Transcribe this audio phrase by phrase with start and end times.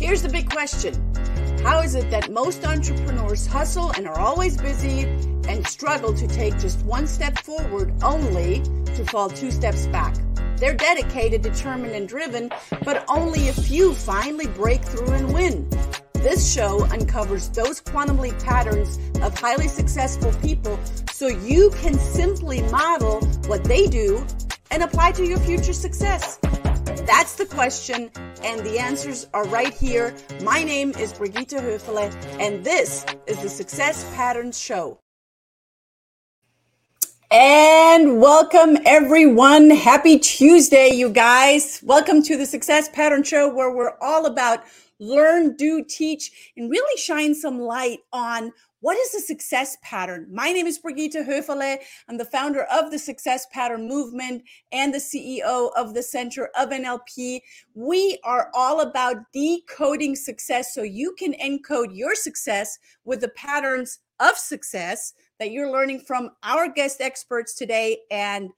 [0.00, 0.94] Here's the big question
[1.62, 5.02] How is it that most entrepreneurs hustle and are always busy
[5.46, 8.62] and struggle to take just one step forward only
[8.96, 10.16] to fall two steps back?
[10.56, 12.50] They're dedicated, determined, and driven,
[12.82, 15.68] but only a few finally break through and win.
[16.14, 20.80] This show uncovers those quantum leap patterns of highly successful people
[21.12, 24.24] so you can simply model what they do
[24.70, 26.38] and apply to your future success.
[27.10, 28.08] That's the question,
[28.44, 30.14] and the answers are right here.
[30.44, 35.00] My name is Brigitte Höfele, and this is the Success Patterns Show.
[37.32, 39.70] And welcome everyone.
[39.70, 41.80] Happy Tuesday, you guys.
[41.82, 44.62] Welcome to the Success Pattern Show, where we're all about
[45.00, 50.26] learn, do, teach, and really shine some light on what is the success pattern?
[50.30, 51.78] My name is Brigitte Höfele.
[52.08, 54.42] I'm the founder of the Success Pattern Movement
[54.72, 57.40] and the CEO of the Center of NLP.
[57.74, 63.98] We are all about decoding success so you can encode your success with the patterns
[64.18, 67.98] of success that you're learning from our guest experts today.
[68.10, 68.48] And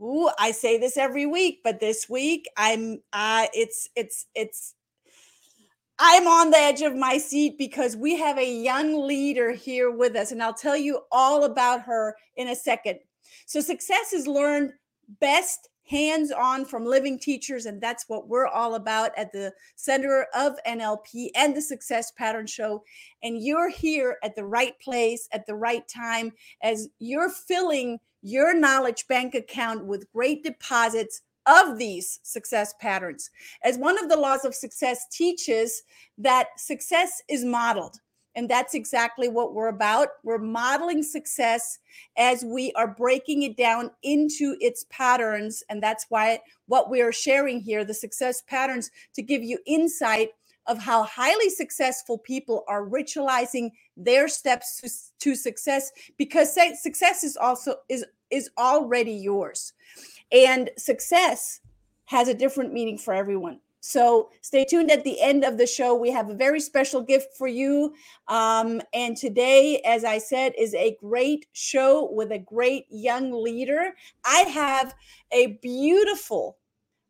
[0.00, 4.74] ooh, I say this every week, but this week I'm uh it's it's it's
[5.98, 10.14] I'm on the edge of my seat because we have a young leader here with
[10.14, 13.00] us, and I'll tell you all about her in a second.
[13.46, 14.72] So, success is learned
[15.20, 20.26] best hands on from living teachers, and that's what we're all about at the Center
[20.34, 22.84] of NLP and the Success Pattern Show.
[23.22, 28.54] And you're here at the right place at the right time as you're filling your
[28.54, 33.30] knowledge bank account with great deposits of these success patterns.
[33.64, 35.82] As one of the laws of success teaches,
[36.18, 37.96] that success is modeled.
[38.34, 40.08] And that's exactly what we're about.
[40.22, 41.78] We're modeling success
[42.16, 45.64] as we are breaking it down into its patterns.
[45.68, 50.30] And that's why what we are sharing here, the success patterns, to give you insight
[50.68, 54.90] of how highly successful people are ritualizing their steps to,
[55.30, 59.72] to success because success is also is is already yours
[60.32, 61.60] and success
[62.06, 63.60] has a different meaning for everyone.
[63.80, 65.94] So stay tuned at the end of the show.
[65.94, 67.94] We have a very special gift for you.
[68.26, 73.92] Um, and today, as I said, is a great show with a great young leader.
[74.24, 74.94] I have
[75.30, 76.58] a beautiful,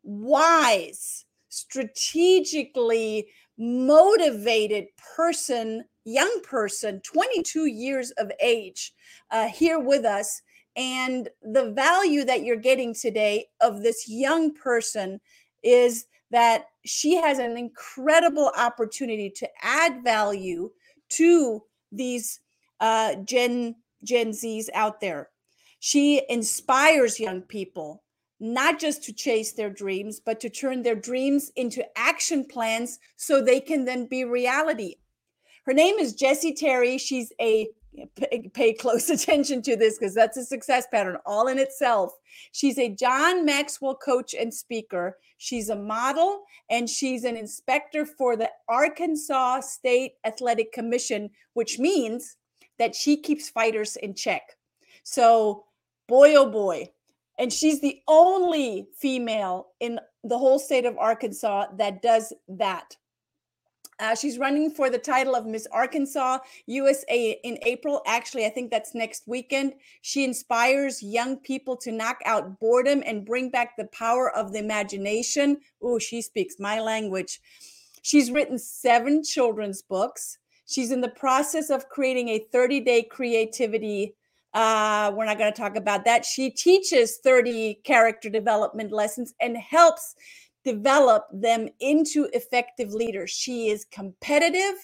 [0.03, 3.27] wise, strategically
[3.57, 4.85] motivated
[5.15, 8.93] person, young person, 22 years of age,
[9.31, 10.41] uh, here with us
[10.79, 15.19] and the value that you're getting today of this young person
[15.61, 20.71] is that she has an incredible opportunity to add value
[21.09, 22.39] to these
[22.79, 23.75] uh, Gen
[24.05, 25.27] Gen Zs out there.
[25.81, 28.03] She inspires young people
[28.39, 33.41] not just to chase their dreams, but to turn their dreams into action plans so
[33.41, 34.95] they can then be reality.
[35.65, 36.97] Her name is Jessie Terry.
[36.97, 37.67] She's a
[38.15, 42.13] pay, pay close attention to this because that's a success pattern all in itself.
[42.51, 45.17] She's a John Maxwell coach and speaker.
[45.37, 52.37] She's a model and she's an inspector for the Arkansas State Athletic Commission, which means
[52.77, 54.41] that she keeps fighters in check.
[55.03, 55.65] So,
[56.07, 56.91] boy, oh boy.
[57.37, 62.97] And she's the only female in the whole state of Arkansas that does that.
[63.99, 68.01] Uh, she's running for the title of Miss Arkansas USA in April.
[68.05, 69.73] Actually, I think that's next weekend.
[70.01, 74.59] She inspires young people to knock out boredom and bring back the power of the
[74.59, 75.57] imagination.
[75.81, 77.41] Oh, she speaks my language.
[78.01, 80.37] She's written seven children's books.
[80.65, 84.15] She's in the process of creating a 30 day creativity.
[84.53, 86.25] Uh, we're not going to talk about that.
[86.25, 90.15] She teaches 30 character development lessons and helps
[90.63, 93.31] develop them into effective leaders.
[93.31, 94.75] She is competitive.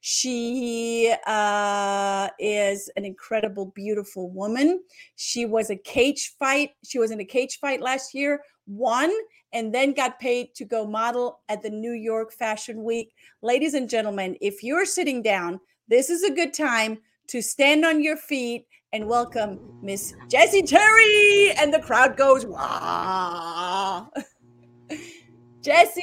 [0.00, 4.80] She uh, is an incredible, beautiful woman.
[5.16, 6.70] She was a cage fight.
[6.84, 9.12] She was in a cage fight last year, won,
[9.52, 13.12] and then got paid to go model at the New York Fashion Week.
[13.42, 16.98] Ladies and gentlemen, if you're sitting down, this is a good time
[17.28, 21.50] to stand on your feet and welcome Miss Jessie Terry.
[21.58, 23.23] And the crowd goes, wow.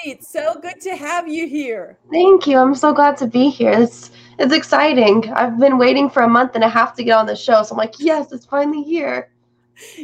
[0.04, 1.98] It's so good to have you here.
[2.12, 2.58] Thank you.
[2.58, 3.72] I'm so glad to be here.
[3.72, 4.10] It's
[4.40, 5.32] it's exciting.
[5.34, 7.74] I've been waiting for a month and a half to get on the show, so
[7.74, 9.32] I'm like, yes, it's finally here.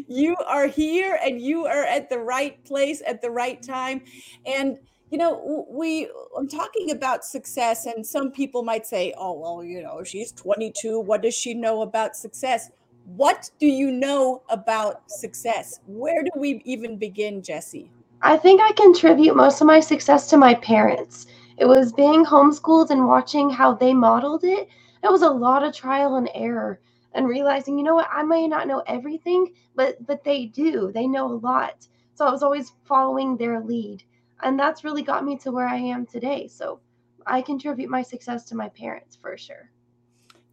[0.07, 4.01] You are here, and you are at the right place at the right time.
[4.45, 4.77] And
[5.09, 9.81] you know, we I'm talking about success, and some people might say, "Oh, well, you
[9.81, 10.99] know, she's 22.
[10.99, 12.69] What does she know about success?"
[13.15, 15.79] What do you know about success?
[15.87, 17.89] Where do we even begin, Jessie?
[18.21, 21.27] I think I contribute most of my success to my parents.
[21.57, 24.69] it was being homeschooled and watching how they modeled it.
[25.03, 26.81] It was a lot of trial and error
[27.13, 30.91] and realizing, you know what, I may not know everything, but but they do.
[30.93, 31.87] They know a lot.
[32.15, 34.03] So I was always following their lead.
[34.43, 36.49] And that's really got me to where I am today.
[36.49, 36.81] So
[37.27, 39.71] I contribute my success to my parents for sure.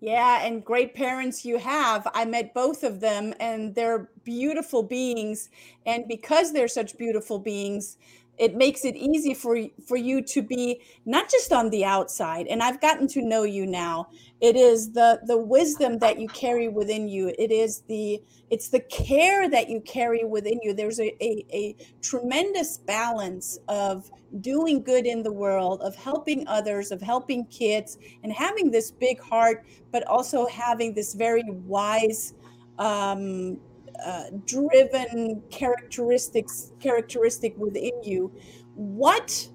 [0.00, 2.06] Yeah, and great parents you have.
[2.14, 5.48] I met both of them, and they're beautiful beings.
[5.86, 7.96] And because they're such beautiful beings,
[8.38, 12.62] it makes it easy for for you to be not just on the outside and
[12.62, 14.08] i've gotten to know you now.
[14.40, 17.34] It is the the wisdom that you carry within you.
[17.38, 20.74] It is the it's the care that you carry within you.
[20.74, 24.10] There's a, a, a tremendous balance of
[24.40, 29.20] doing good in the world of helping others of helping kids and having this big
[29.20, 32.34] heart but also having this very wise
[32.80, 33.60] um,
[34.04, 38.32] uh, driven characteristics characteristic within you
[38.74, 39.48] what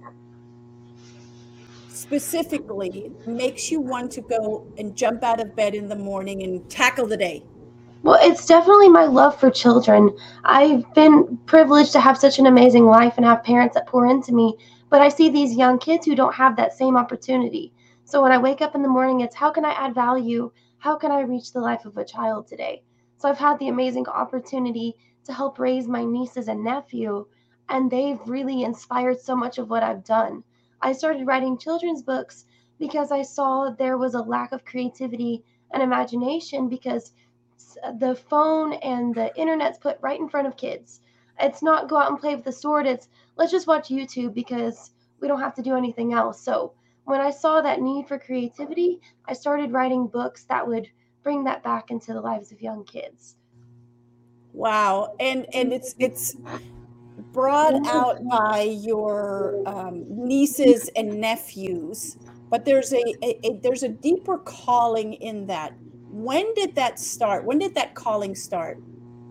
[1.89, 6.69] specifically makes you want to go and jump out of bed in the morning and
[6.69, 7.43] tackle the day?
[8.01, 10.15] Well it's definitely my love for children.
[10.45, 14.31] I've been privileged to have such an amazing life and have parents that pour into
[14.33, 14.55] me
[14.89, 17.73] but i see these young kids who don't have that same opportunity.
[18.05, 20.51] So when i wake up in the morning it's how can i add value?
[20.77, 22.81] How can i reach the life of a child today
[23.19, 24.95] so I've had the amazing opportunity
[25.25, 27.27] to help raise my nieces and nephew,
[27.67, 30.41] and they've really inspired so much of what I've done.
[30.81, 32.45] I started writing children's books
[32.79, 37.11] because I saw there was a lack of creativity and imagination because
[37.99, 41.01] the phone and the internet's put right in front of kids.
[41.41, 44.91] It's not go out and play with the sword, it's let's just watch YouTube because
[45.19, 46.39] we don't have to do anything else.
[46.41, 46.71] So
[47.03, 50.89] when I saw that need for creativity, I started writing books that would
[51.23, 53.35] bring that back into the lives of young kids.
[54.53, 56.35] Wow, and and it's it's
[57.33, 62.17] brought out by your um, nieces and nephews,
[62.49, 65.73] but there's a, a, a there's a deeper calling in that.
[66.09, 67.45] When did that start?
[67.45, 68.81] When did that calling start?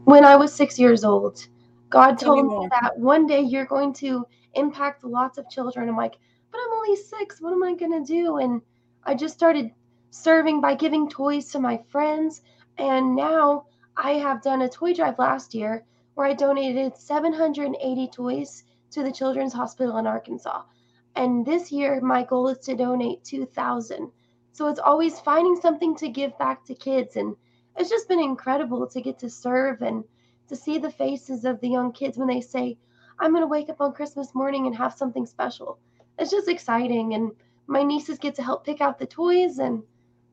[0.05, 1.49] When I was six years old.
[1.91, 5.89] God told me that one day you're going to impact lots of children.
[5.89, 6.17] I'm like,
[6.53, 7.41] but I'm only six.
[7.41, 8.39] What am I going to do?
[8.39, 8.61] And
[9.05, 9.71] I just started
[10.11, 12.43] serving by giving toys to my friends.
[12.79, 13.67] And now
[13.97, 15.85] I have done a toy drive last year
[16.15, 20.63] where I donated 780 toys to the Children's Hospital in Arkansas.
[21.17, 24.11] And this year, my goal is to donate 2,000.
[24.53, 27.17] So it's always finding something to give back to kids.
[27.17, 27.37] And
[27.77, 30.05] it's just been incredible to get to serve and
[30.49, 32.79] to see the faces of the young kids when they say,
[33.21, 35.79] I'm going to wake up on Christmas morning and have something special.
[36.19, 37.15] It's just exciting.
[37.15, 37.33] And
[37.67, 39.83] my nieces get to help pick out the toys and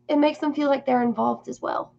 [0.08, 1.94] it makes them feel like they're involved as well.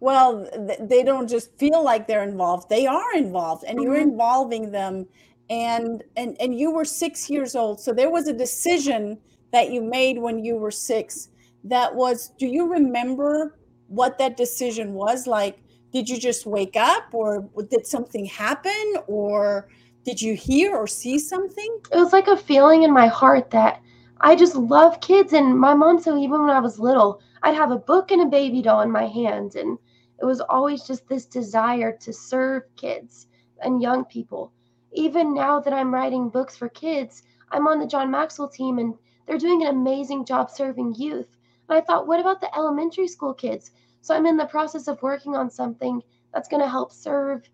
[0.00, 0.48] Well,
[0.80, 4.10] they don't just feel like they're involved; they are involved, and you're mm-hmm.
[4.10, 5.06] involving them.
[5.50, 9.18] And and and you were six years old, so there was a decision
[9.52, 11.30] that you made when you were six.
[11.64, 12.30] That was.
[12.38, 13.58] Do you remember
[13.88, 15.26] what that decision was?
[15.26, 15.58] Like,
[15.92, 19.68] did you just wake up, or did something happen, or
[20.04, 21.80] did you hear or see something?
[21.92, 23.82] It was like a feeling in my heart that
[24.20, 25.32] I just love kids.
[25.32, 28.26] And my mom said even when I was little, I'd have a book and a
[28.26, 29.54] baby doll in my hand.
[29.54, 29.78] And
[30.20, 33.26] it was always just this desire to serve kids
[33.62, 34.52] and young people.
[34.92, 38.94] Even now that I'm writing books for kids, I'm on the John Maxwell team and
[39.26, 41.36] they're doing an amazing job serving youth.
[41.68, 43.72] And I thought, what about the elementary school kids?
[44.00, 46.02] So I'm in the process of working on something
[46.32, 47.48] that's going to help serve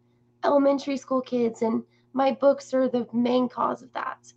[0.45, 1.63] elementary school kids.
[1.63, 4.33] And my books are the main cause of that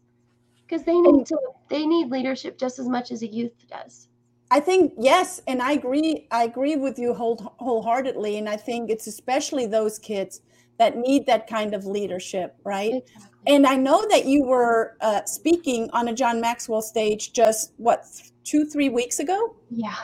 [0.67, 1.37] because they need to
[1.69, 4.09] they need leadership just as much as a youth does
[4.51, 8.89] i think yes and i agree i agree with you whole, wholeheartedly and i think
[8.89, 10.41] it's especially those kids
[10.79, 12.95] that need that kind of leadership right?
[13.15, 13.39] Exactly.
[13.47, 18.05] and i know that you were uh, speaking on a john maxwell stage just what
[18.47, 19.55] two three weeks ago?
[19.69, 19.95] Yeah.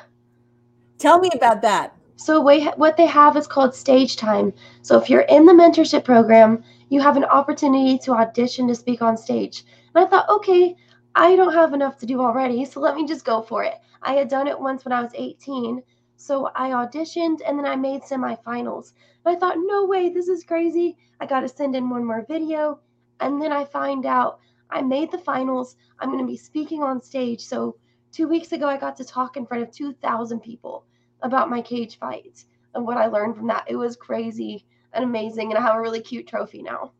[0.99, 1.95] Tell me about that.
[2.17, 4.53] So what they have is called stage time.
[4.81, 9.01] So if you're in the mentorship program you have an opportunity to audition to speak
[9.01, 9.63] on stage.
[9.95, 10.75] And I thought, okay,
[11.15, 13.75] I don't have enough to do already, so let me just go for it.
[14.01, 15.83] I had done it once when I was 18,
[16.15, 18.93] so I auditioned and then I made semifinals.
[19.23, 20.97] And I thought, no way, this is crazy.
[21.19, 22.79] I got to send in one more video.
[23.19, 24.39] And then I find out
[24.71, 25.75] I made the finals.
[25.99, 27.41] I'm going to be speaking on stage.
[27.41, 27.75] So
[28.11, 30.83] two weeks ago, I got to talk in front of 2,000 people
[31.21, 32.43] about my cage fight
[32.73, 33.65] and what I learned from that.
[33.67, 35.51] It was crazy and amazing.
[35.51, 36.91] And I have a really cute trophy now.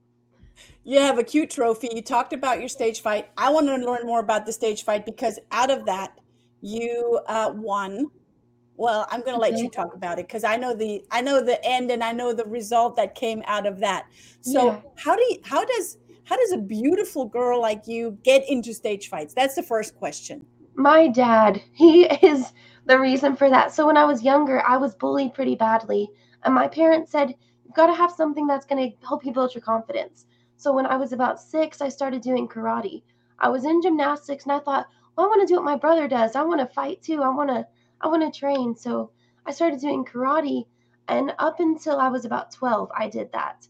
[0.84, 1.90] You have a cute trophy.
[1.94, 3.30] You talked about your stage fight.
[3.38, 6.20] I want to learn more about the stage fight because out of that,
[6.62, 8.08] you uh, won.
[8.76, 11.44] Well, I'm going to let you talk about it because I know the I know
[11.44, 14.08] the end and I know the result that came out of that.
[14.42, 14.82] So, yeah.
[14.96, 19.10] how do you, how does how does a beautiful girl like you get into stage
[19.10, 19.34] fights?
[19.34, 20.46] That's the first question.
[20.76, 22.52] My dad, he is
[22.86, 23.74] the reason for that.
[23.74, 26.10] So when I was younger, I was bullied pretty badly.
[26.44, 29.56] And my parents said, You've got to have something that's going to help you build
[29.56, 30.26] your confidence.
[30.64, 33.04] So when I was about six, I started doing karate.
[33.38, 36.08] I was in gymnastics and I thought, well, I want to do what my brother
[36.08, 36.38] does.
[36.38, 37.22] I want to fight too.
[37.22, 37.68] I want to
[38.00, 38.74] I want to train.
[38.74, 39.12] So
[39.46, 40.66] I started doing karate
[41.10, 43.68] and up until I was about 12, I did that.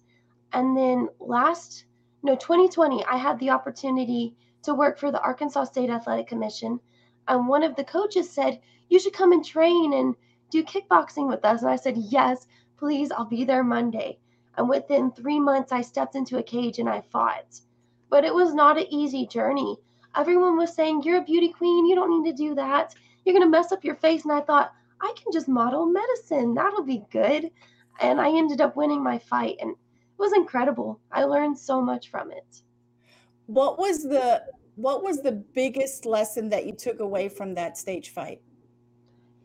[0.51, 1.85] And then last
[2.21, 6.79] no 2020, I had the opportunity to work for the Arkansas State Athletic Commission.
[7.27, 10.15] And one of the coaches said, "You should come and train and
[10.51, 12.45] do kickboxing with us." And I said, "Yes,
[12.77, 14.19] please, I'll be there Monday."
[14.57, 17.59] And within 3 months I stepped into a cage and I fought.
[18.09, 19.77] But it was not an easy journey.
[20.15, 21.85] Everyone was saying, You're a beauty queen.
[21.85, 22.93] You don't need to do that.
[23.25, 24.23] You're going to mess up your face.
[24.23, 26.53] And I thought, I can just model medicine.
[26.53, 27.49] That'll be good.
[27.99, 29.57] And I ended up winning my fight.
[29.59, 30.99] And it was incredible.
[31.11, 32.61] I learned so much from it.
[33.47, 34.43] What was the
[34.75, 38.41] what was the biggest lesson that you took away from that stage fight?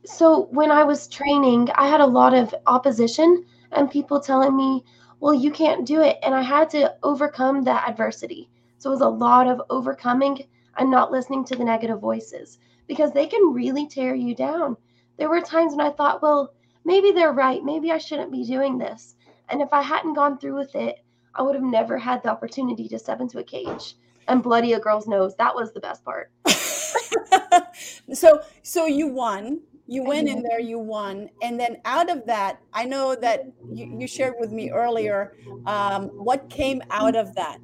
[0.04, 4.84] So when I was training, I had a lot of opposition and people telling me,
[5.20, 8.50] "Well, you can't do it." And I had to overcome that adversity.
[8.78, 10.46] So it was a lot of overcoming
[10.76, 14.76] and not listening to the negative voices because they can really tear you down.
[15.18, 17.62] There were times when I thought, well, maybe they're right.
[17.64, 19.16] Maybe I shouldn't be doing this.
[19.48, 22.88] And if I hadn't gone through with it, I would have never had the opportunity
[22.88, 23.94] to step into a cage
[24.26, 25.34] and bloody a girl's nose.
[25.36, 26.30] That was the best part.
[28.12, 29.60] so so you won.
[29.90, 31.30] You went in there, you won.
[31.42, 36.08] And then out of that, I know that you, you shared with me earlier um,
[36.08, 37.58] what came out of that.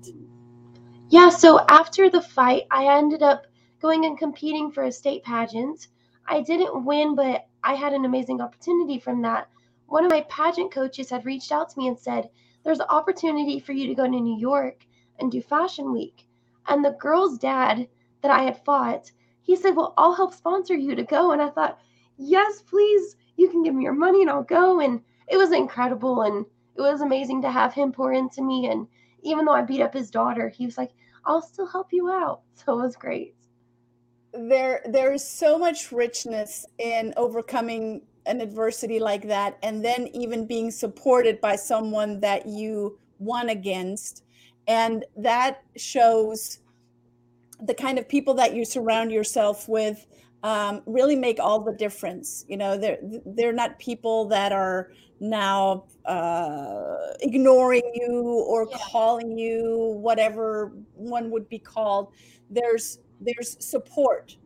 [1.11, 3.47] Yeah, so after the fight, I ended up
[3.83, 5.89] going and competing for a state pageant.
[6.27, 9.51] I didn't win, but I had an amazing opportunity from that.
[9.87, 12.31] One of my pageant coaches had reached out to me and said,
[12.65, 14.87] There's an opportunity for you to go to New York
[15.21, 16.27] and do Fashion Week.
[16.69, 17.87] And the girl's dad
[18.23, 19.11] that I had fought,
[19.43, 21.33] he said, Well, I'll help sponsor you to go.
[21.33, 21.79] And I thought,
[22.17, 23.17] Yes, please.
[23.37, 24.81] You can give me your money and I'll go.
[24.81, 26.23] And it was incredible.
[26.23, 28.69] And it was amazing to have him pour into me.
[28.69, 28.87] And
[29.23, 30.93] even though I beat up his daughter, he was like,
[31.25, 32.43] I'll still help you out.
[32.55, 33.35] So it was great
[34.35, 40.47] there there is so much richness in overcoming an adversity like that and then even
[40.47, 44.25] being supported by someone that you won against
[44.67, 46.59] and that shows
[47.61, 50.07] the kind of people that you surround yourself with
[50.45, 55.85] um, really make all the difference you know they're they're not people that are now
[56.07, 58.77] uh, ignoring you or yeah.
[58.91, 62.13] calling you whatever one would be called
[62.51, 64.37] there's there's support.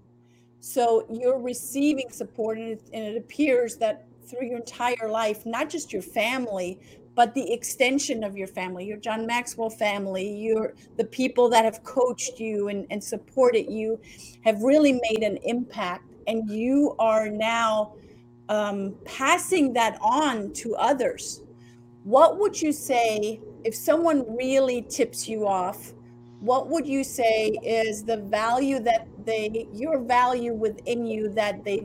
[0.60, 5.70] So you're receiving support, and it, and it appears that through your entire life, not
[5.70, 6.80] just your family,
[7.18, 11.82] but the extension of your family, your John Maxwell family, your the people that have
[11.82, 14.00] coached you and, and supported you
[14.44, 16.04] have really made an impact.
[16.28, 17.96] And you are now
[18.48, 21.42] um, passing that on to others.
[22.04, 25.94] What would you say if someone really tips you off
[26.40, 31.84] what would you say is the value that they your value within you that they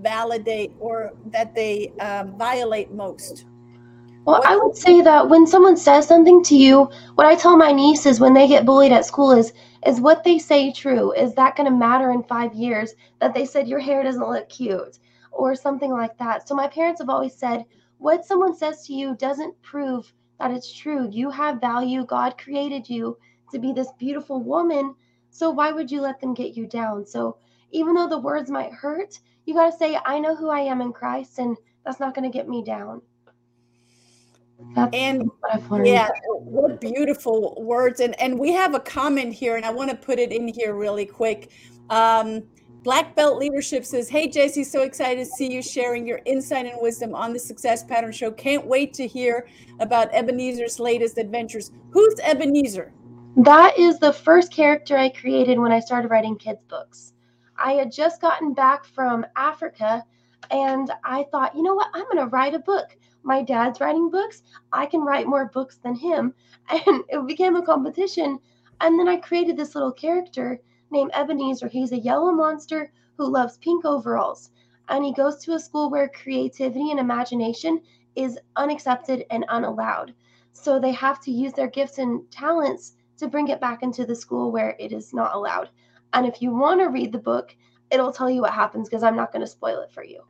[0.00, 3.44] validate or that they uh, violate most
[4.24, 7.72] well i would say that when someone says something to you what i tell my
[7.72, 9.52] nieces when they get bullied at school is
[9.86, 13.44] is what they say true is that going to matter in five years that they
[13.44, 14.98] said your hair doesn't look cute
[15.30, 17.64] or something like that so my parents have always said
[17.98, 22.88] what someone says to you doesn't prove that it's true you have value god created
[22.88, 23.16] you
[23.52, 24.94] to be this beautiful woman.
[25.30, 27.06] So why would you let them get you down?
[27.06, 27.36] So
[27.70, 30.80] even though the words might hurt, you got to say, I know who I am
[30.80, 33.02] in Christ, and that's not going to get me down.
[34.74, 35.30] That's and
[35.84, 38.00] yeah, what beautiful words.
[38.00, 40.74] And and we have a comment here, and I want to put it in here
[40.74, 41.50] really quick.
[41.90, 42.42] Um,
[42.82, 46.76] Black Belt Leadership says, Hey, Jessie, so excited to see you sharing your insight and
[46.80, 48.32] wisdom on the Success Pattern Show.
[48.32, 49.46] Can't wait to hear
[49.78, 51.70] about Ebenezer's latest adventures.
[51.90, 52.92] Who's Ebenezer?
[53.36, 57.12] That is the first character I created when I started writing kids' books.
[57.56, 60.04] I had just gotten back from Africa
[60.50, 61.88] and I thought, you know what?
[61.94, 62.96] I'm going to write a book.
[63.22, 64.42] My dad's writing books.
[64.72, 66.34] I can write more books than him.
[66.70, 68.38] And it became a competition.
[68.80, 70.60] And then I created this little character
[70.90, 71.68] named Ebenezer.
[71.68, 74.50] He's a yellow monster who loves pink overalls.
[74.88, 77.80] And he goes to a school where creativity and imagination
[78.16, 80.14] is unaccepted and unallowed.
[80.52, 84.14] So they have to use their gifts and talents to bring it back into the
[84.14, 85.70] school where it is not allowed.
[86.12, 87.56] And if you want to read the book,
[87.90, 90.22] it'll tell you what happens because I'm not going to spoil it for you.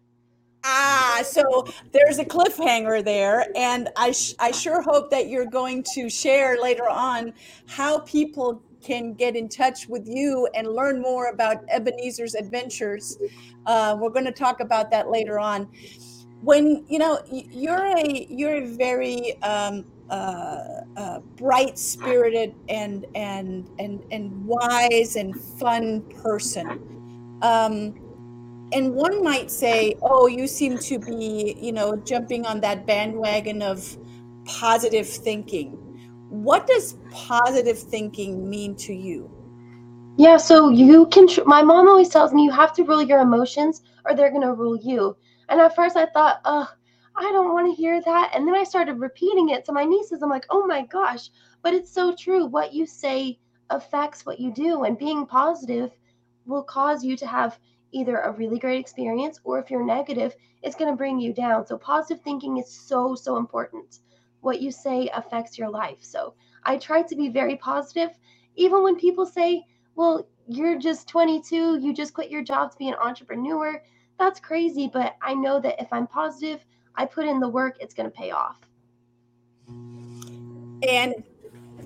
[0.64, 5.84] Ah, so there's a cliffhanger there, and I sh- I sure hope that you're going
[5.94, 7.32] to share later on
[7.66, 13.18] how people can get in touch with you and learn more about Ebenezer's adventures.
[13.66, 15.68] Uh, we're going to talk about that later on.
[16.42, 20.58] When you know you're a you're a very um, uh,
[20.96, 27.38] uh, bright spirited and and and and wise and fun person.
[27.42, 28.01] Um,
[28.72, 33.62] and one might say, "Oh, you seem to be, you know, jumping on that bandwagon
[33.62, 33.96] of
[34.44, 35.78] positive thinking."
[36.30, 39.30] What does positive thinking mean to you?
[40.16, 41.26] Yeah, so you can.
[41.28, 44.54] Tr- my mom always tells me you have to rule your emotions, or they're gonna
[44.54, 45.16] rule you.
[45.48, 46.68] And at first, I thought, "Ugh,
[47.16, 50.22] I don't want to hear that." And then I started repeating it to my nieces.
[50.22, 51.30] I'm like, "Oh my gosh!"
[51.62, 52.46] But it's so true.
[52.46, 53.38] What you say
[53.70, 55.90] affects what you do, and being positive
[56.46, 57.58] will cause you to have
[57.92, 61.66] either a really great experience or if you're negative, it's going to bring you down.
[61.66, 63.98] So, positive thinking is so, so important.
[64.40, 65.98] What you say affects your life.
[66.00, 66.34] So,
[66.64, 68.10] I try to be very positive,
[68.56, 72.88] even when people say, well, you're just 22, you just quit your job to be
[72.88, 73.82] an entrepreneur.
[74.18, 77.94] That's crazy, but I know that if I'm positive, I put in the work, it's
[77.94, 78.58] going to pay off.
[80.88, 81.14] And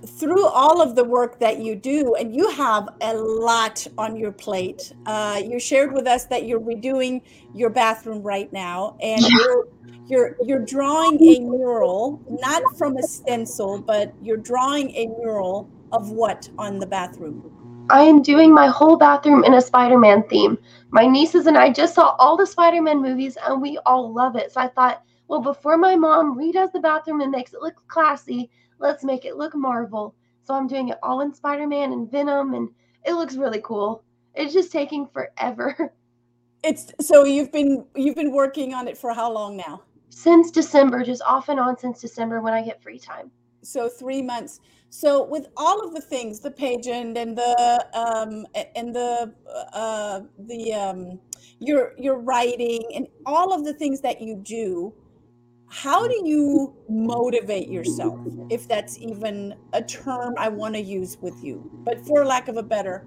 [0.07, 4.33] through all of the work that you do, and you have a lot on your
[4.33, 4.93] plate.
[5.07, 7.23] Uh, you shared with us that you're redoing
[7.55, 9.65] your bathroom right now, and you're
[10.09, 16.11] you're you're drawing a mural, not from a stencil, but you're drawing a mural of
[16.11, 17.87] what on the bathroom.
[17.91, 20.59] I am doing my whole bathroom in a Spider-Man theme.
[20.91, 24.53] My nieces and I just saw all the Spider-Man movies, and we all love it.
[24.53, 28.51] So I thought, well, before my mom redoes the bathroom and makes it look classy,
[28.79, 30.15] let's make it look Marvel.
[30.45, 32.69] So I'm doing it all in Spider Man and Venom, and
[33.05, 34.05] it looks really cool.
[34.35, 35.93] It's just taking forever.
[36.65, 39.83] It's so you've been you've been working on it for how long now?
[40.09, 43.31] Since December, just off and on since December when I get free time.
[43.63, 44.61] So three months.
[44.91, 49.33] So with all of the things, the pageant and the um, and the
[49.73, 51.21] uh, the um,
[51.61, 54.93] your your writing and all of the things that you do,
[55.69, 61.43] how do you motivate yourself if that's even a term i want to use with
[61.43, 61.71] you?
[61.85, 63.05] But for lack of a better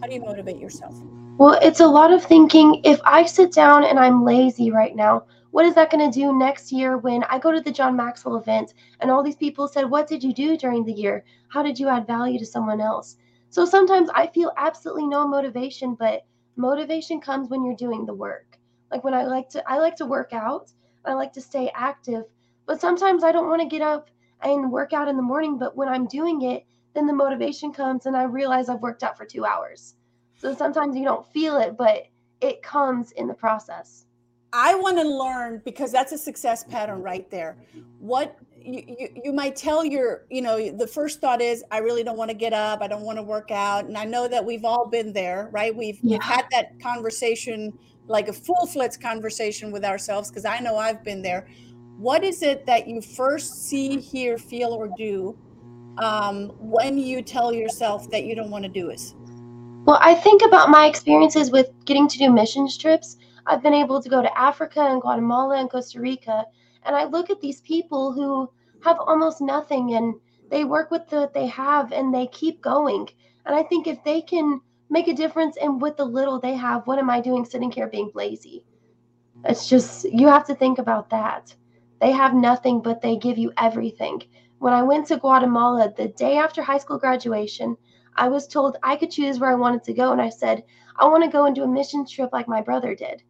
[0.00, 0.94] how do you motivate yourself?
[1.38, 2.80] Well it's a lot of thinking.
[2.84, 6.38] If i sit down and i'm lazy right now what is that going to do
[6.38, 9.88] next year when i go to the john maxwell event and all these people said
[9.88, 11.24] what did you do during the year?
[11.48, 13.16] How did you add value to someone else?
[13.48, 18.58] So sometimes i feel absolutely no motivation but motivation comes when you're doing the work.
[18.90, 20.70] Like when i like to i like to work out
[21.04, 22.24] I like to stay active.
[22.66, 24.10] But sometimes I don't want to get up
[24.42, 25.58] and work out in the morning.
[25.58, 29.16] But when I'm doing it, then the motivation comes and I realize I've worked out
[29.16, 29.94] for two hours.
[30.36, 32.06] So sometimes you don't feel it, but
[32.40, 34.06] it comes in the process.
[34.52, 37.56] I want to learn because that's a success pattern right there.
[37.98, 42.04] What you, you, you might tell your, you know, the first thought is, I really
[42.04, 42.82] don't want to get up.
[42.82, 43.86] I don't want to work out.
[43.86, 45.74] And I know that we've all been there, right?
[45.74, 46.12] We've, yeah.
[46.16, 47.76] we've had that conversation
[48.08, 51.48] like a full fledged conversation with ourselves because I know I've been there.
[51.96, 55.38] What is it that you first see, hear, feel, or do
[55.98, 59.00] um, when you tell yourself that you don't want to do it?
[59.84, 63.16] Well, I think about my experiences with getting to do missions trips.
[63.46, 66.46] I've been able to go to Africa and Guatemala and Costa Rica,
[66.84, 68.50] and I look at these people who
[68.84, 70.14] have almost nothing and
[70.50, 73.08] they work with what they have and they keep going.
[73.46, 76.86] And I think if they can make a difference and with the little they have
[76.86, 78.64] what am i doing sitting here being lazy?
[79.44, 81.54] It's just you have to think about that.
[82.00, 84.22] They have nothing but they give you everything.
[84.58, 87.76] When i went to guatemala the day after high school graduation
[88.14, 90.62] i was told i could choose where i wanted to go and i said
[90.98, 93.24] i want to go and do a mission trip like my brother did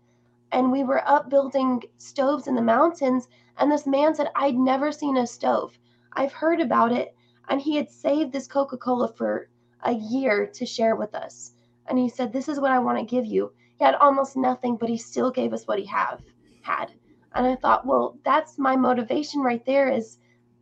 [0.52, 4.92] and we were up building stoves in the mountains and this man said i'd never
[4.92, 5.76] seen a stove
[6.14, 7.14] i've heard about it
[7.48, 9.48] and he had saved this coca-cola for
[9.84, 11.52] a year to share with us.
[11.86, 13.52] And he said, This is what I want to give you.
[13.78, 16.22] He had almost nothing, but he still gave us what he have
[16.62, 16.92] had.
[17.34, 20.18] And I thought, well, that's my motivation right there is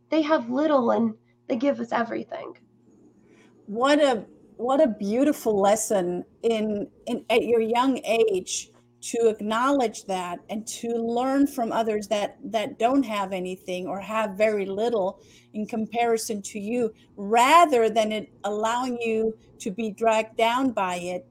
[0.09, 1.13] they have little and
[1.47, 2.57] they give us everything.
[3.67, 4.25] What a
[4.57, 8.70] what a beautiful lesson in, in at your young age
[9.01, 14.31] to acknowledge that and to learn from others that that don't have anything or have
[14.31, 15.19] very little
[15.53, 21.25] in comparison to you rather than it allowing you to be dragged down by it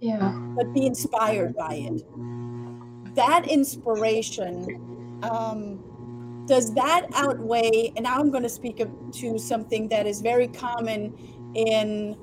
[0.00, 0.32] yeah.
[0.56, 3.14] but be inspired by it.
[3.14, 10.06] That inspiration um, does that outweigh and now i'm going to speak to something that
[10.06, 11.14] is very common
[11.54, 12.16] in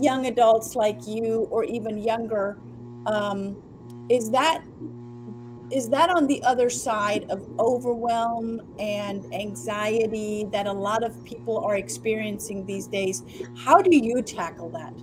[0.00, 2.58] young adults like you or even younger
[3.06, 3.60] um,
[4.08, 4.62] is that
[5.70, 11.58] is that on the other side of overwhelm and anxiety that a lot of people
[11.64, 13.24] are experiencing these days?
[13.64, 14.94] How do you tackle that?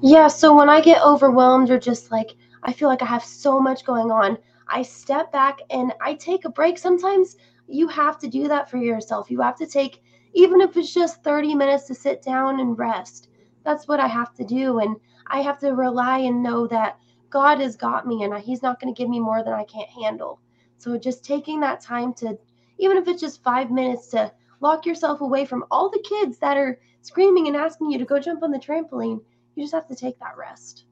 [0.00, 3.58] Yeah, so when I get overwhelmed or just like I feel like I have so
[3.60, 6.78] much going on, I step back and I take a break.
[6.78, 9.30] Sometimes you have to do that for yourself.
[9.30, 10.02] You have to take,
[10.34, 13.28] even if it's just 30 minutes to sit down and rest.
[13.64, 14.78] That's what I have to do.
[14.78, 14.96] And
[15.26, 16.98] I have to rely and know that
[17.30, 19.88] God has got me and He's not going to give me more than I can't
[19.88, 20.40] handle.
[20.78, 22.38] So just taking that time to,
[22.78, 26.56] even if it's just five minutes, to lock yourself away from all the kids that
[26.56, 29.20] are screaming and asking you to go jump on the trampoline,
[29.54, 30.84] you just have to take that rest.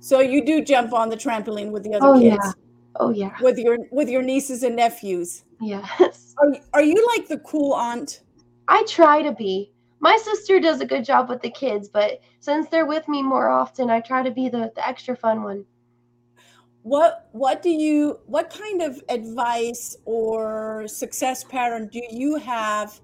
[0.00, 2.36] So you do jump on the trampoline with the other oh, kids.
[2.44, 2.52] Yeah.
[2.98, 3.36] Oh yeah.
[3.40, 5.44] With your with your nieces and nephews.
[5.60, 6.34] Yes.
[6.38, 8.22] Are, are you like the cool aunt?
[8.68, 9.72] I try to be.
[10.00, 13.48] My sister does a good job with the kids, but since they're with me more
[13.48, 15.64] often, I try to be the, the extra fun one.
[16.82, 23.00] What what do you what kind of advice or success pattern do you have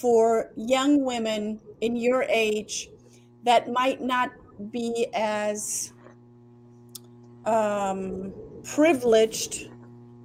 [0.00, 2.88] for young women in your age
[3.44, 4.30] that might not
[4.70, 5.92] be as
[7.44, 8.32] um,
[8.64, 9.70] privileged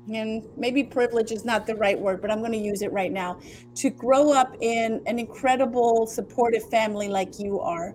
[0.07, 3.11] and maybe privilege is not the right word, but I'm going to use it right
[3.11, 3.39] now,
[3.75, 7.91] to grow up in an incredible, supportive family like you are.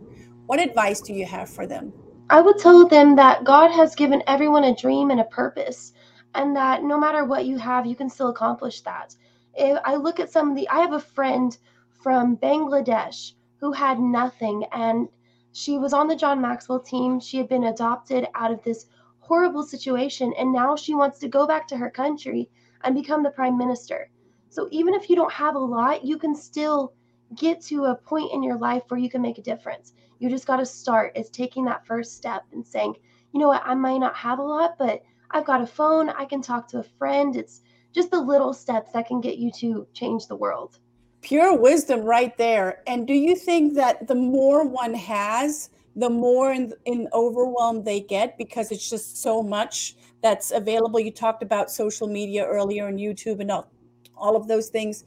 [0.47, 1.93] What advice do you have for them?
[2.31, 5.93] I would tell them that God has given everyone a dream and a purpose,
[6.35, 9.15] and that no matter what you have, you can still accomplish that.
[9.55, 11.57] If I look at some of the, I have a friend
[12.03, 15.09] from Bangladesh who had nothing, and
[15.53, 17.19] she was on the John Maxwell team.
[17.19, 18.87] She had been adopted out of this
[19.27, 22.49] horrible situation and now she wants to go back to her country
[22.85, 24.09] and become the prime minister.
[24.49, 26.93] So even if you don't have a lot, you can still
[27.35, 29.95] get to a point in your life where you can make a difference.
[30.21, 32.95] You just got to start is taking that first step and saying,
[33.33, 33.63] "You know what?
[33.65, 36.79] I might not have a lot, but I've got a phone, I can talk to
[36.79, 37.63] a friend." It's
[37.93, 40.79] just the little steps that can get you to change the world.
[41.21, 42.83] Pure wisdom right there.
[42.87, 48.01] And do you think that the more one has, the more in, in overwhelm they
[48.01, 51.01] get because it's just so much that's available.
[51.01, 53.71] You talked about social media earlier and YouTube and all,
[54.15, 55.05] all of those things.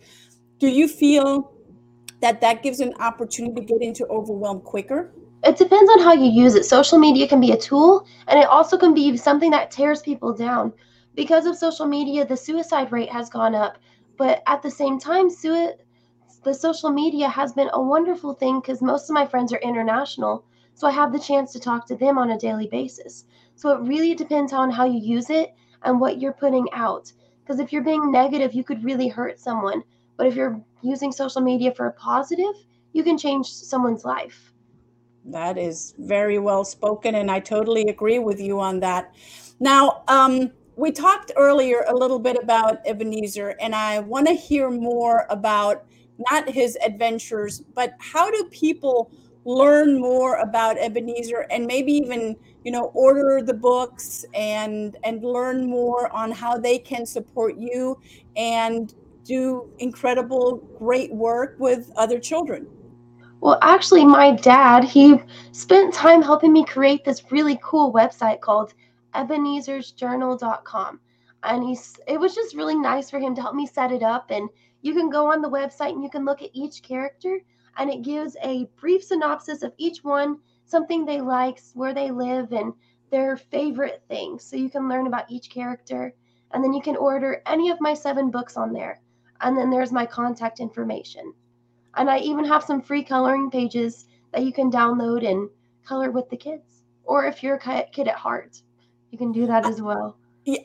[0.57, 1.53] Do you feel
[2.21, 5.11] that that gives an opportunity to get into overwhelm quicker?
[5.43, 6.65] It depends on how you use it.
[6.65, 10.33] Social media can be a tool and it also can be something that tears people
[10.33, 10.73] down.
[11.15, 13.77] Because of social media, the suicide rate has gone up.
[14.17, 15.73] But at the same time, sui-
[16.43, 20.43] the social media has been a wonderful thing because most of my friends are international.
[20.79, 23.25] So I have the chance to talk to them on a daily basis.
[23.57, 27.11] So it really depends on how you use it and what you're putting out.
[27.41, 29.83] Because if you're being negative, you could really hurt someone.
[30.15, 32.55] But if you're using social media for a positive,
[32.93, 34.53] you can change someone's life.
[35.25, 39.13] That is very well spoken, and I totally agree with you on that.
[39.59, 44.71] Now, um, we talked earlier a little bit about Ebenezer, and I want to hear
[44.71, 45.83] more about
[46.31, 49.11] not his adventures, but how do people
[49.49, 55.67] learn more about Ebenezer and maybe even you know order the books and and learn
[55.67, 57.99] more on how they can support you
[58.35, 62.67] and do incredible great work with other children.
[63.41, 65.19] Well actually my dad he
[65.51, 68.75] spent time helping me create this really cool website called
[69.15, 70.99] ebenezersjournal.com
[71.43, 74.29] and he's it was just really nice for him to help me set it up.
[74.29, 74.47] And
[74.83, 77.39] you can go on the website and you can look at each character
[77.77, 82.51] and it gives a brief synopsis of each one, something they like, where they live,
[82.51, 82.73] and
[83.09, 84.43] their favorite things.
[84.43, 86.13] So you can learn about each character.
[86.51, 89.01] And then you can order any of my seven books on there.
[89.41, 91.33] And then there's my contact information.
[91.95, 95.49] And I even have some free coloring pages that you can download and
[95.85, 96.83] color with the kids.
[97.03, 98.61] Or if you're a kid at heart,
[99.09, 100.18] you can do that as well.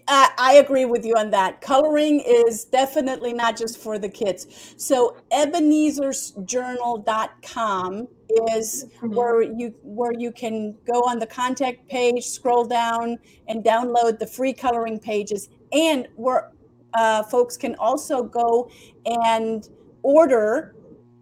[0.08, 1.60] I, I agree with you on that.
[1.60, 4.74] Coloring is definitely not just for the kids.
[4.76, 8.08] So ebenezersjournal.com
[8.52, 13.18] is where you where you can go on the contact page, scroll down,
[13.48, 16.52] and download the free coloring pages, and where
[16.94, 18.70] uh, folks can also go
[19.06, 19.68] and
[20.02, 20.74] order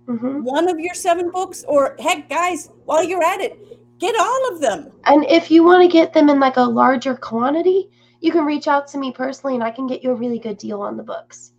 [0.07, 0.42] mm-hmm.
[0.42, 3.59] one of your seven books, or heck, guys, while you're at it,
[3.98, 4.92] get all of them.
[5.05, 7.90] And if you want to get them in like a larger quantity,
[8.23, 10.57] you can reach out to me personally and I can get you a really good
[10.57, 11.53] deal on the books.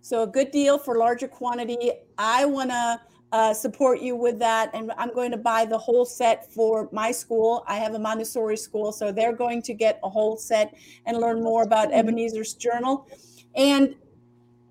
[0.00, 1.90] So, a good deal for larger quantity.
[2.16, 3.00] I want to
[3.32, 4.70] uh, support you with that.
[4.74, 7.64] And I'm going to buy the whole set for my school.
[7.66, 10.74] I have a Montessori school, so they're going to get a whole set
[11.06, 11.92] and learn more about.
[11.92, 13.08] Ebenezer's journal.
[13.56, 13.96] And,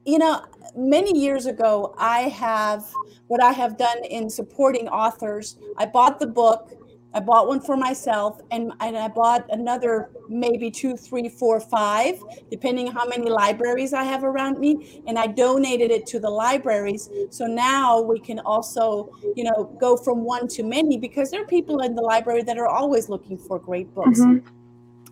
[0.05, 0.45] you know,
[0.77, 2.89] many years ago, I have
[3.27, 5.57] what I have done in supporting authors.
[5.77, 6.71] I bought the book
[7.13, 12.19] I bought one for myself, and, and I bought another maybe two, three, four, five,
[12.49, 15.03] depending how many libraries I have around me.
[15.07, 17.09] And I donated it to the libraries.
[17.29, 21.47] So now we can also, you know, go from one to many because there are
[21.47, 24.19] people in the library that are always looking for great books.
[24.19, 24.47] Mm-hmm.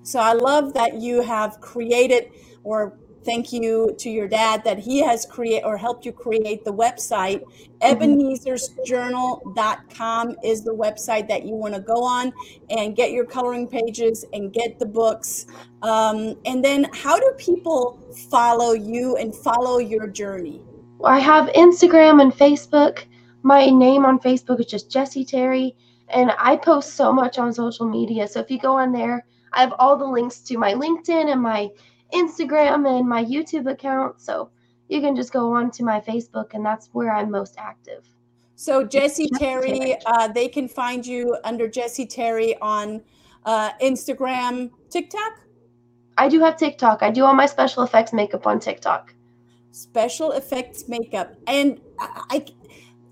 [0.03, 2.31] So I love that you have created
[2.63, 6.73] or thank you to your dad that he has create or helped you create the
[6.73, 7.43] website.
[7.81, 12.33] Ebenezersjournal.com is the website that you want to go on
[12.69, 15.45] and get your coloring pages and get the books.
[15.81, 20.61] Um, and then how do people follow you and follow your journey?
[21.03, 23.03] I have instagram and facebook.
[23.43, 25.75] My name on facebook is just jessie terry
[26.09, 28.27] and i post so much on social media.
[28.27, 31.41] So if you go on there i have all the links to my linkedin and
[31.41, 31.71] my
[32.13, 34.21] Instagram and my YouTube account.
[34.21, 34.49] So
[34.89, 38.07] you can just go on to my Facebook, and that's where I'm most active.
[38.55, 43.01] So Jessie Terry, uh, they can find you under Jessie Terry on
[43.45, 45.39] uh, Instagram, TikTok.
[46.17, 47.01] I do have TikTok.
[47.01, 49.15] I do all my special effects makeup on TikTok.
[49.71, 52.45] Special effects makeup, and I,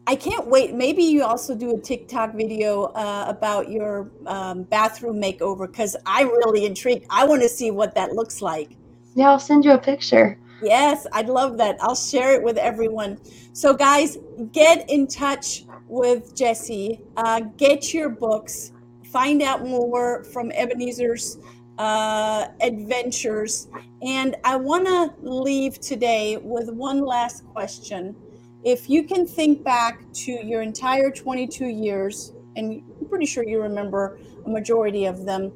[0.05, 0.73] I can't wait.
[0.73, 6.27] Maybe you also do a TikTok video uh, about your um, bathroom makeover because I'm
[6.27, 7.05] really intrigued.
[7.09, 8.75] I want to see what that looks like.
[9.15, 10.39] Yeah, I'll send you a picture.
[10.61, 11.77] Yes, I'd love that.
[11.81, 13.19] I'll share it with everyone.
[13.53, 14.17] So, guys,
[14.51, 17.01] get in touch with Jessie.
[17.17, 18.71] Uh, get your books.
[19.05, 21.39] Find out more from Ebenezer's
[21.77, 23.69] uh, adventures.
[24.01, 28.15] And I want to leave today with one last question.
[28.63, 33.61] If you can think back to your entire 22 years, and I'm pretty sure you
[33.61, 35.53] remember a majority of them,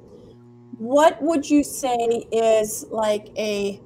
[0.77, 3.79] what would you say is like a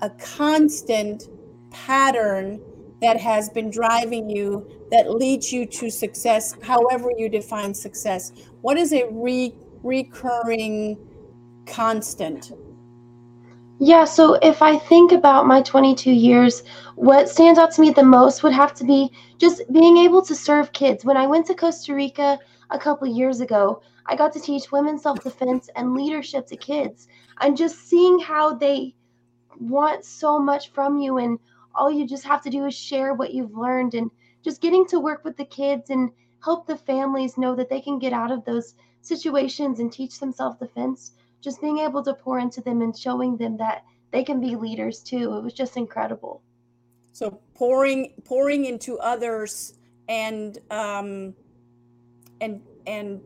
[0.00, 1.28] a constant
[1.70, 2.60] pattern
[3.00, 8.32] that has been driving you that leads you to success however you define success?
[8.60, 10.98] What is a re- recurring
[11.66, 12.52] constant?
[13.80, 16.62] Yeah so if i think about my 22 years
[16.96, 20.34] what stands out to me the most would have to be just being able to
[20.34, 21.04] serve kids.
[21.04, 22.38] When i went to costa rica
[22.70, 27.08] a couple years ago I got to teach women's self defense and leadership to kids.
[27.40, 28.94] And just seeing how they
[29.60, 31.38] want so much from you, and
[31.74, 34.10] all you just have to do is share what you've learned, and
[34.42, 36.10] just getting to work with the kids and
[36.42, 40.32] help the families know that they can get out of those situations and teach them
[40.32, 41.12] self defense.
[41.42, 45.00] Just being able to pour into them and showing them that they can be leaders
[45.00, 45.36] too.
[45.36, 46.42] It was just incredible.
[47.12, 49.74] So pouring pouring into others
[50.08, 51.34] and um,
[52.40, 53.20] and and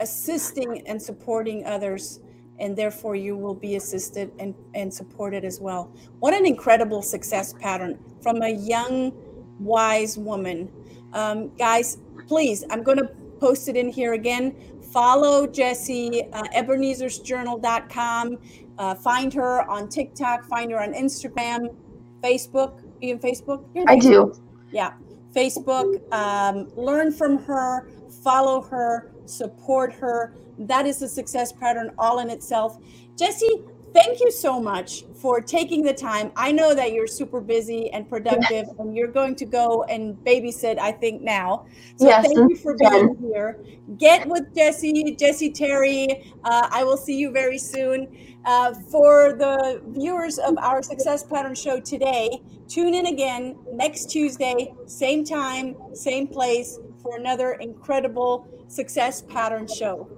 [0.00, 2.20] assisting and supporting others
[2.58, 5.90] and therefore you will be assisted and, and supported as well.
[6.18, 9.12] What an incredible success pattern from a young
[9.58, 10.70] wise woman.
[11.12, 13.10] Um, guys please i'm going to
[13.40, 14.54] post it in here again.
[14.92, 18.38] Follow jessie uh, ebenezersjournal.com
[18.78, 21.74] uh, find her on tiktok find her on instagram
[22.22, 22.82] facebook.
[23.00, 23.64] You even facebook?
[23.88, 24.34] I do.
[24.70, 24.92] Yeah
[25.34, 26.12] facebook.
[26.12, 27.88] Um, learn from her
[28.22, 30.34] follow her support her.
[30.58, 32.78] That is a success pattern all in itself.
[33.16, 33.62] Jessie,
[33.92, 36.32] thank you so much for taking the time.
[36.36, 38.74] I know that you're super busy and productive yes.
[38.78, 41.66] and you're going to go and babysit, I think, now.
[41.96, 43.58] So yes, thank you for being here.
[43.98, 46.32] Get with Jessie, Jessie Terry.
[46.44, 48.16] Uh, I will see you very soon.
[48.46, 54.72] Uh, for the viewers of our Success Pattern Show today, tune in again next Tuesday,
[54.86, 60.08] same time, same place for another incredible Success Pattern Show.